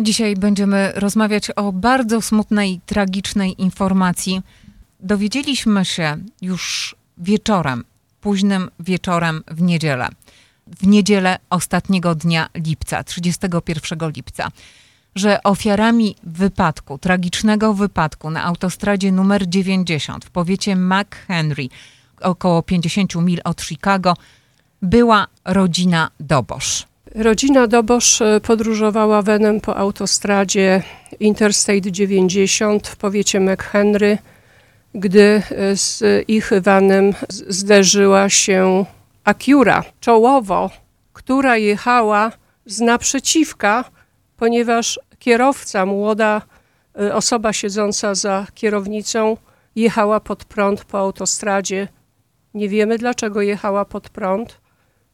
[0.00, 4.42] Dzisiaj będziemy rozmawiać o bardzo smutnej, tragicznej informacji.
[5.00, 7.84] Dowiedzieliśmy się już wieczorem,
[8.20, 10.08] późnym wieczorem w niedzielę.
[10.66, 14.48] W niedzielę ostatniego dnia lipca, 31 lipca,
[15.14, 21.68] że ofiarami wypadku, tragicznego wypadku na autostradzie numer 90 w powiecie McHenry,
[22.20, 24.14] około 50 mil od Chicago,
[24.82, 26.86] była rodzina Dobosz.
[27.14, 30.82] Rodzina Dobosz e, podróżowała wenem po autostradzie
[31.20, 34.18] Interstate 90 w powiecie McHenry,
[34.94, 38.84] gdy e, z ich vanem zderzyła się
[39.24, 40.70] Acura czołowo,
[41.12, 42.32] która jechała
[42.66, 43.84] z naprzeciwka,
[44.36, 46.42] ponieważ kierowca, młoda
[47.00, 49.36] e, osoba siedząca za kierownicą,
[49.76, 51.88] jechała pod prąd po autostradzie.
[52.54, 54.60] Nie wiemy dlaczego jechała pod prąd,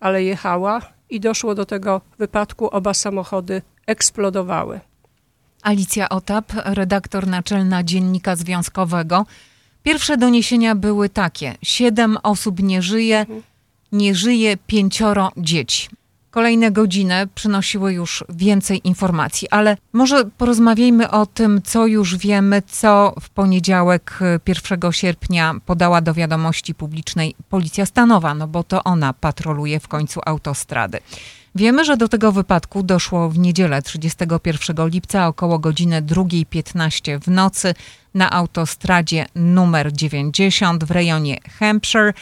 [0.00, 2.68] ale jechała i doszło do tego wypadku.
[2.68, 4.80] Oba samochody eksplodowały.
[5.62, 9.26] Alicja Otap, redaktor naczelna Dziennika Związkowego.
[9.82, 13.26] Pierwsze doniesienia były takie: siedem osób nie żyje,
[13.92, 15.88] nie żyje pięcioro dzieci.
[16.36, 23.14] Kolejne godziny przynosiły już więcej informacji, ale może porozmawiajmy o tym, co już wiemy, co
[23.20, 29.80] w poniedziałek 1 sierpnia podała do wiadomości publicznej Policja Stanowa, no bo to ona patroluje
[29.80, 30.98] w końcu autostrady.
[31.54, 37.74] Wiemy, że do tego wypadku doszło w niedzielę 31 lipca około godziny 2.15 w nocy
[38.14, 42.12] na autostradzie numer 90 w rejonie Hampshire.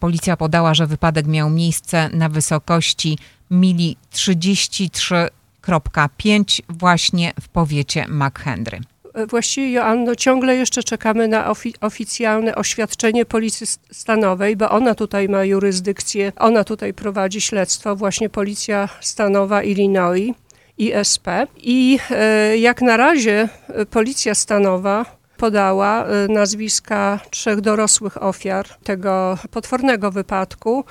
[0.00, 3.18] Policja podała, że wypadek miał miejsce na wysokości
[3.52, 8.80] mili 33.5 właśnie w powiecie McHenry.
[9.28, 15.44] Właściwie, Joanno, ciągle jeszcze czekamy na ofi oficjalne oświadczenie Policji Stanowej, bo ona tutaj ma
[15.44, 20.34] jurysdykcję, ona tutaj prowadzi śledztwo, właśnie Policja Stanowa Illinois,
[20.78, 21.26] ISP.
[21.56, 25.04] I e, jak na razie e, Policja Stanowa
[25.36, 30.84] podała e, nazwiska trzech dorosłych ofiar tego potwornego wypadku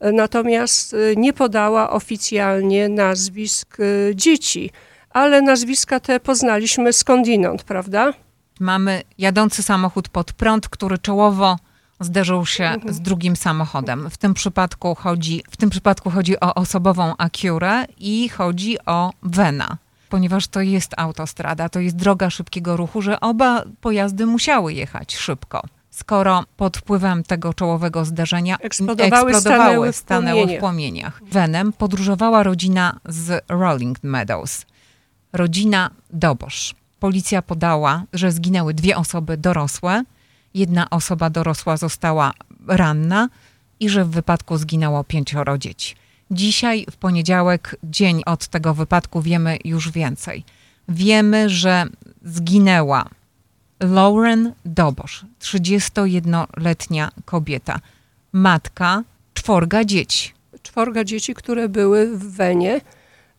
[0.00, 4.70] natomiast y, nie podała oficjalnie nazwisk y, dzieci,
[5.10, 8.12] ale nazwiska te poznaliśmy skądinąd, prawda?
[8.60, 11.56] Mamy jadący samochód pod prąd, który czołowo
[12.00, 12.94] zderzył się mhm.
[12.94, 14.10] z drugim samochodem.
[14.10, 19.76] W tym przypadku chodzi, w tym przypadku chodzi o osobową Acurę i chodzi o Vena.
[20.08, 25.62] Ponieważ to jest autostrada, to jest droga szybkiego ruchu, że oba pojazdy musiały jechać szybko
[25.98, 31.20] skoro pod wpływem tego czołowego zderzenia eksplodowały, eksplodowały stanęły, w, stanęły w płomieniach.
[31.30, 34.66] Wenem podróżowała rodzina z Rolling Meadows.
[35.32, 36.74] Rodzina Dobosz.
[37.00, 40.04] Policja podała, że zginęły dwie osoby dorosłe,
[40.54, 42.32] jedna osoba dorosła została
[42.66, 43.28] ranna
[43.80, 45.94] i że w wypadku zginęło pięcioro dzieci.
[46.30, 50.44] Dzisiaj, w poniedziałek, dzień od tego wypadku, wiemy już więcej.
[50.88, 51.86] Wiemy, że
[52.24, 53.04] zginęła
[53.80, 57.80] Lauren Dobosz, 31-letnia kobieta,
[58.32, 59.02] matka
[59.34, 60.32] czworga dzieci.
[60.62, 62.80] Czworga dzieci, które były w Wenie,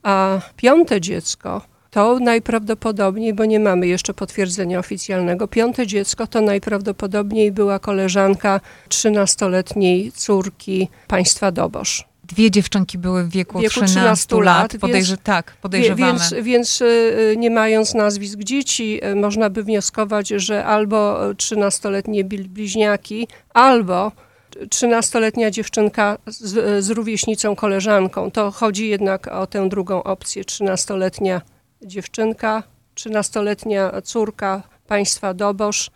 [0.03, 1.61] a piąte dziecko
[1.91, 10.11] to najprawdopodobniej, bo nie mamy jeszcze potwierdzenia oficjalnego, piąte dziecko to najprawdopodobniej była koleżanka 13-letniej
[10.11, 12.09] córki państwa Dobosz.
[12.29, 14.77] Dwie dziewczynki były w wieku, wieku 13, 13 lat.
[14.77, 16.11] Podejrz więc, tak, podejrzewamy.
[16.11, 23.27] Więc, więc y, nie mając nazwisk dzieci, y, można by wnioskować, że albo 13-letnie bliźniaki,
[23.53, 24.11] albo
[24.51, 28.31] 13-letnia dziewczynka z, z rówieśnicą koleżanką.
[28.31, 30.43] To chodzi jednak o tę drugą opcję.
[30.43, 31.41] 13-letnia
[31.81, 32.63] dziewczynka,
[32.95, 35.91] 13-letnia córka państwa Dobosz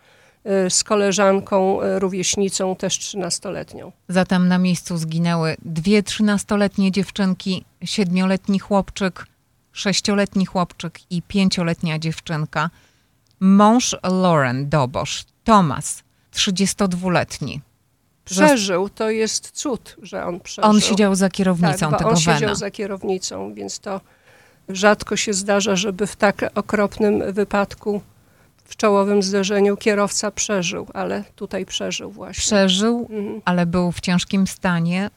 [0.69, 3.91] z koleżanką y, rówieśnicą, też trzynastoletnią.
[4.07, 9.25] Zatem na miejscu zginęły dwie trzynastoletnie dziewczynki, siedmioletni chłopczyk,
[9.71, 12.69] sześcioletni chłopczyk i pięcioletnia dziewczynka.
[13.39, 16.03] Mąż Lauren Dobosz, Thomas,
[16.33, 17.61] 32-letni.
[18.25, 20.71] Przeżył, to jest cud, że on przeżył.
[20.71, 22.39] On siedział za kierownicą tak, tego on Wena.
[22.39, 24.01] siedział za kierownicą, więc to
[24.69, 28.01] rzadko się zdarza, żeby w tak okropnym wypadku
[28.65, 32.41] w czołowym zderzeniu kierowca przeżył, ale tutaj przeżył właśnie.
[32.41, 33.41] Przeżył, mhm.
[33.45, 35.09] ale był w ciężkim stanie.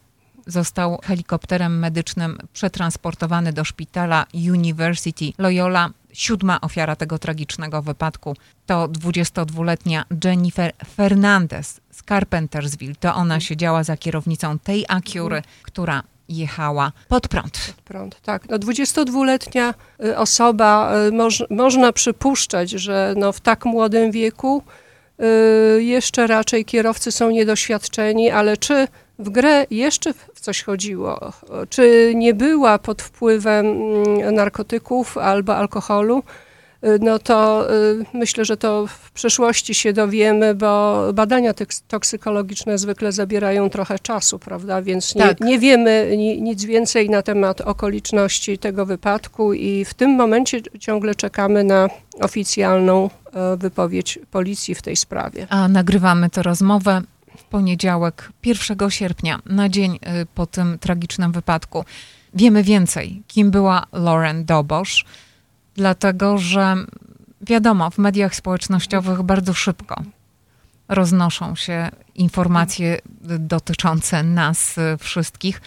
[0.46, 5.90] Został helikopterem medycznym przetransportowany do szpitala University Loyola.
[6.12, 12.94] Siódma ofiara tego tragicznego wypadku to 22-letnia Jennifer Fernandez z Carpentersville.
[12.94, 13.40] To ona mhm.
[13.40, 15.54] siedziała za kierownicą tej Acury, mhm.
[15.62, 17.58] która jechała pod prąd.
[17.66, 18.48] Pod prąd, tak.
[18.48, 19.74] No 22-letnia
[20.04, 24.62] y, osoba, y, moż, można przypuszczać, że no w tak młodym wieku
[25.78, 28.88] y, jeszcze raczej kierowcy są niedoświadczeni, ale czy
[29.18, 31.32] w grę jeszcze w coś chodziło.
[31.68, 36.22] Czy nie była pod wpływem mm, narkotyków albo alkoholu,
[37.00, 41.54] no to y, myślę, że to w przyszłości się dowiemy, bo badania
[41.88, 44.82] toksykologiczne zwykle zabierają trochę czasu, prawda?
[44.82, 45.40] Więc nie, tak.
[45.40, 51.64] nie wiemy nic więcej na temat okoliczności tego wypadku i w tym momencie ciągle czekamy
[51.64, 51.88] na
[52.20, 55.46] oficjalną e, wypowiedź policji w tej sprawie.
[55.50, 57.02] A nagrywamy tę rozmowę
[57.36, 61.84] w poniedziałek, 1 sierpnia, na dzień y, po tym tragicznym wypadku.
[62.34, 65.04] Wiemy więcej, kim była Lauren Dobosz,
[65.76, 66.76] dlatego że
[67.40, 70.02] wiadomo, w mediach społecznościowych bardzo szybko
[70.88, 72.98] roznoszą się informacje
[73.38, 75.60] dotyczące nas wszystkich.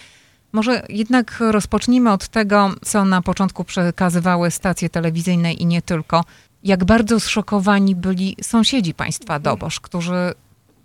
[0.52, 6.26] Może jednak rozpocznijmy od tego, co na początku przekazywały stacje telewizyjne i nie tylko.
[6.64, 10.34] Jak bardzo zszokowani byli sąsiedzi państwa Dobosz, którzy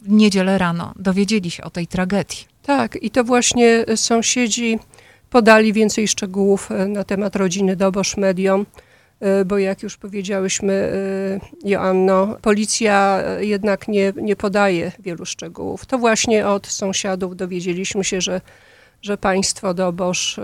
[0.02, 2.38] w niedzielę rano dowiedzieli się o tej tragedii.
[2.62, 4.78] Tak, i to właśnie sąsiedzi
[5.30, 8.66] podali więcej szczegółów e, na temat rodziny Dobosz mediom,
[9.46, 15.87] bo jak już powiedziałyśmy, e, Joanno, policja jednak nie, nie podaje wielu szczegółów.
[15.87, 18.40] To właśnie od sąsiadów dowiedzieliśmy się, że
[19.05, 20.40] że państwo Dobosz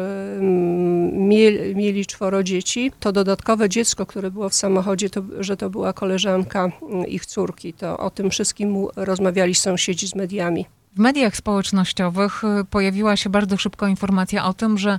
[1.13, 2.93] mieli, mieli czworo dzieci.
[3.01, 6.73] To dodatkowe dziecko, które było w samochodzie, to, że to była koleżanka
[7.09, 7.73] ich córki.
[7.73, 10.67] To o tym wszystkim rozmawiali sąsiedzi z mediami.
[10.97, 14.99] W mediach społecznościowych pojawiła się bardzo szybko informacja o tym, że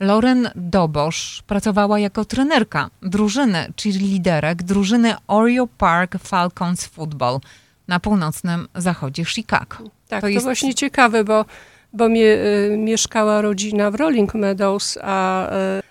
[0.00, 7.40] Lauren Dobosz pracowała jako trenerka drużyny, czyli liderek drużyny Oreo Park Falcons Football
[7.88, 9.76] na północnym zachodzie Chicago.
[10.08, 10.44] Tak, to, jest...
[10.44, 11.44] to właśnie ciekawe, bo
[11.92, 15.48] bo mie, y, mieszkała rodzina w Rolling Meadows, a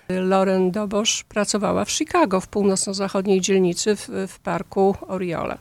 [0.09, 5.57] y, Lauren Dobosz pracowała w Chicago, w północno-zachodniej dzielnicy w, w parku Oriole.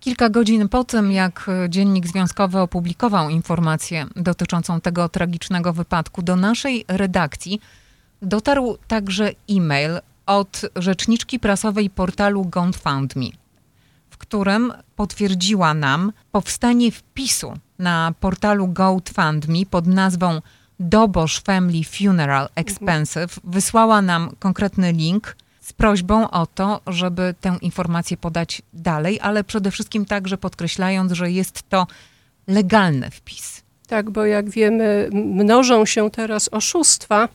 [0.00, 6.84] Kilka godzin po tym, jak dziennik związkowy opublikował informację dotyczącą tego tragicznego wypadku, do naszej
[6.88, 7.60] redakcji
[8.22, 13.26] dotarł także e-mail od rzeczniczki prasowej portalu GoFundMe,
[14.10, 20.40] w którym potwierdziła nam powstanie wpisu na portalu GoFundMe pod nazwą
[20.80, 28.16] Dobosz Family Funeral Expensive wysłała nam konkretny link z prośbą o to, żeby tę informację
[28.16, 31.86] podać dalej, ale przede wszystkim także podkreślając, że jest to
[32.46, 33.62] legalny wpis.
[33.86, 37.28] Tak, bo jak wiemy, mnożą się teraz oszustwa.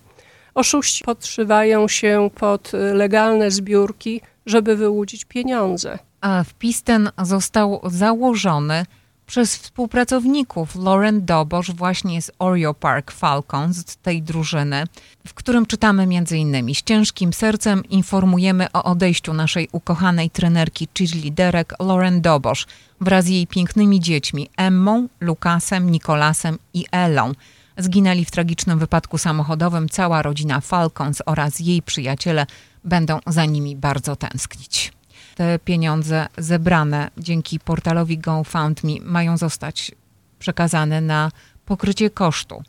[0.55, 5.99] Oszuści podszywają się pod legalne zbiórki, żeby wyłudzić pieniądze.
[6.21, 8.85] A wpis ten został założony
[9.27, 14.83] przez współpracowników Lauren Dobosz właśnie z Oreo Park Falcons, z tej drużyny,
[15.27, 16.75] w którym czytamy m.in.
[16.75, 22.67] z ciężkim sercem informujemy o odejściu naszej ukochanej trenerki cheerleaderek Lauren Dobosz
[23.01, 27.31] wraz z jej pięknymi dziećmi Emmą, Lukasem, Nikolasem i Elą.
[27.77, 32.45] Zginęli w tragicznym wypadku samochodowym cała rodzina Falcons oraz jej przyjaciele
[32.83, 34.95] będą za nimi bardzo tęsknić
[35.35, 39.91] te pieniądze zebrane dzięki portalowi GoFundMe mają zostać
[40.39, 41.31] przekazane na
[41.65, 42.63] pokrycie kosztu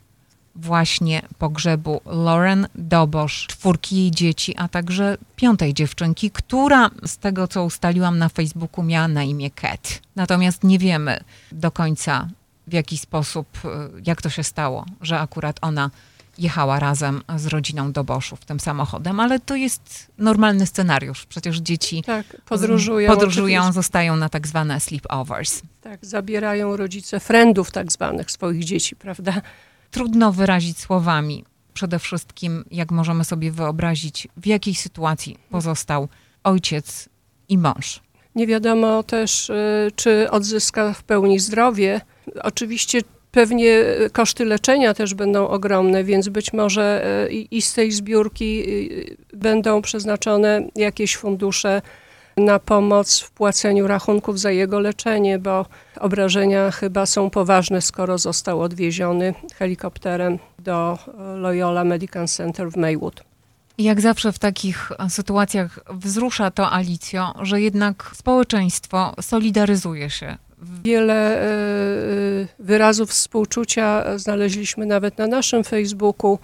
[0.55, 7.63] właśnie pogrzebu Lauren Dobosz, czwórki jej dzieci, a także piątej dziewczynki, która z tego co
[7.63, 10.01] ustaliłam na Facebooku miała na imię Kat.
[10.15, 11.19] Natomiast nie wiemy
[11.51, 12.27] do końca
[12.67, 13.47] w jaki sposób,
[14.05, 15.91] jak to się stało, że akurat ona
[16.37, 21.25] jechała razem z rodziną do Boszów tym samochodem, ale to jest normalny scenariusz.
[21.25, 25.61] Przecież dzieci tak, podróżują, podróżują zostają na tak zwane sleepovers.
[25.81, 29.41] Tak, zabierają rodzice friendów tak zwanych swoich dzieci, prawda?
[29.91, 31.45] Trudno wyrazić słowami.
[31.73, 36.07] Przede wszystkim, jak możemy sobie wyobrazić, w jakiej sytuacji pozostał
[36.43, 37.09] ojciec
[37.49, 38.01] i mąż.
[38.35, 42.01] Nie wiadomo też, y, czy odzyska w pełni zdrowie.
[42.43, 48.63] Oczywiście Pewnie koszty leczenia też będą ogromne, więc być może e, i z tej zbiórki
[49.33, 51.81] e, będą przeznaczone jakieś fundusze
[52.37, 55.65] na pomoc w płaceniu rachunków za jego leczenie, bo
[55.99, 60.97] obrażenia chyba są poważne, skoro został odwieziony helikopterem do
[61.35, 63.23] Loyola Medical Center w Maywood.
[63.77, 70.37] Jak zawsze w takich sytuacjach wzrusza to Alicjo, że jednak społeczeństwo solidaryzuje się
[70.83, 71.47] Wiele e, e,
[72.59, 76.39] wyrazów współczucia znaleźliśmy nawet na naszym Facebooku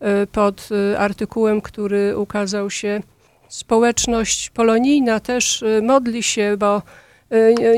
[0.00, 3.00] e, pod artykułem, który ukazał się.
[3.48, 6.82] Społeczność polonijna też modli się, bo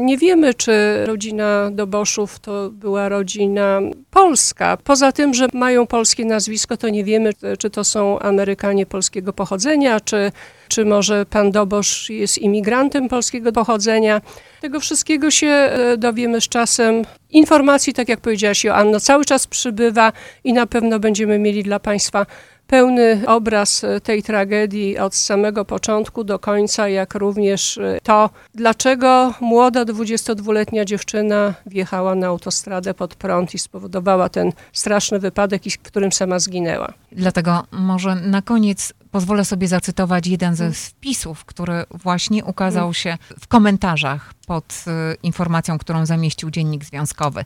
[0.00, 0.73] nie wiemy, czy
[1.07, 3.80] rodzina Doboszów to była rodzina
[4.11, 4.76] polska.
[4.85, 10.00] Poza tym, że mają polskie nazwisko, to nie wiemy, czy to są Amerykanie polskiego pochodzenia,
[10.00, 10.33] czy
[10.71, 14.21] czy może pan Dobosz jest imigrantem polskiego pochodzenia.
[14.61, 17.02] Tego wszystkiego się e, dowiemy z czasem.
[17.30, 20.12] Informacji, tak jak powiedziałaś Joanna, cały czas przybywa
[20.45, 22.26] i na pewno będziemy mieli dla Państwa
[22.71, 29.35] pełny obraz e, tej tragedii od samego początku do końca, jak również e, to, dlaczego
[29.41, 36.12] młoda 22-letnia dziewczyna wjechała na autostradę pod prąd i spowodowała ten straszny wypadek, w którym
[36.12, 36.93] sama zginęła.
[37.12, 43.47] Dlatego może na koniec pozwolę sobie zacytować jeden ze wpisów, który właśnie ukazał się w
[43.49, 47.45] komentarzach pod e, informacją, którą zamieścił Dziennik Związkowy.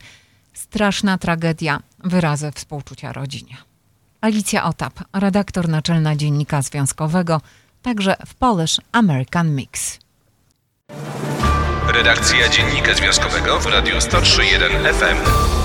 [0.53, 3.74] Straszna tragedia, wyrazy współczucia rodzinie.
[4.25, 7.41] Alicja Otap, redaktor naczelna Dziennika Związkowego,
[7.83, 9.99] także w Polish American Mix.
[11.89, 15.64] Redakcja Dziennika Związkowego w Radiu 103.1 FM.